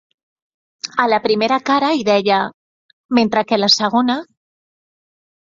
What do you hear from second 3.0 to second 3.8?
mentre que a la